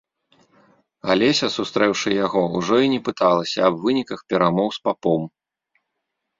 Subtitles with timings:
[1.13, 5.33] Алеся, сустрэўшы яго, ужо і не пыталася аб выніках перамоў з папом.